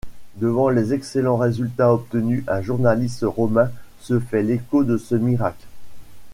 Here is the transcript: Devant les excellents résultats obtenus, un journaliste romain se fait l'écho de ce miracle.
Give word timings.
Devant 0.37 0.69
les 0.69 0.93
excellents 0.95 1.37
résultats 1.37 1.93
obtenus, 1.93 2.43
un 2.47 2.59
journaliste 2.63 3.21
romain 3.23 3.69
se 3.99 4.19
fait 4.19 4.41
l'écho 4.41 4.83
de 4.83 4.97
ce 4.97 5.13
miracle. 5.13 5.67